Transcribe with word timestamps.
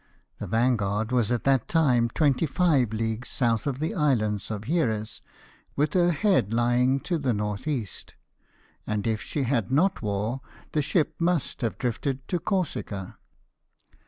The 0.39 0.47
Vanguard 0.47 1.11
was 1.11 1.31
at 1.31 1.43
that 1.43 1.67
time 1.67 2.09
25 2.09 2.91
leagues 2.91 3.29
south 3.29 3.67
of 3.67 3.77
the 3.77 3.93
islands 3.93 4.49
of 4.49 4.63
Hieres, 4.63 5.21
with 5.75 5.93
her 5.93 6.09
head 6.11 6.51
lying 6.51 6.99
to 7.01 7.19
the 7.19 7.29
N.E.; 7.29 7.87
and 8.87 9.05
if 9.05 9.21
she 9.21 9.43
had 9.43 9.71
not 9.71 10.01
wore, 10.01 10.41
the 10.71 10.81
ship 10.81 11.13
must 11.19 11.61
have 11.61 11.77
drifted 11.77 12.27
to 12.29 12.39
Corsica. 12.39 13.19